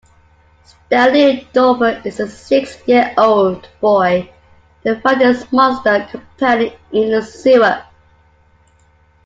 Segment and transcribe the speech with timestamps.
[0.65, 4.31] Stanley Dover is a six-year-old boy
[4.81, 7.83] who finds his monster companion in a sewer.